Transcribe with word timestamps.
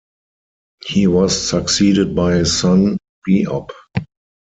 He 0.83 1.05
was 1.05 1.39
succeeded 1.39 2.15
by 2.15 2.33
his 2.37 2.57
son 2.57 2.97
Beop. 3.29 3.69